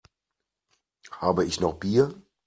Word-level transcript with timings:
Habe 1.11 1.45
ich 1.45 1.59
noch 1.59 1.75
Bier? 1.75 2.19